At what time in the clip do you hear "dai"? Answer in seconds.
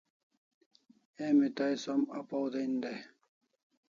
2.83-2.99